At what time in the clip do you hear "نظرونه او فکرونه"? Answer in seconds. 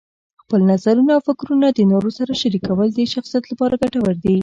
0.71-1.67